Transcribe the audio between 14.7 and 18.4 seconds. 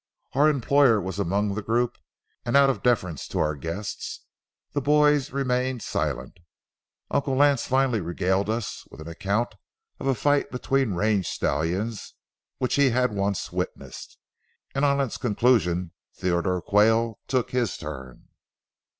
and on its conclusion Theodore Quayle took his turn.